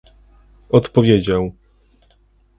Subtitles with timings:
[0.69, 1.51] Odpowiedział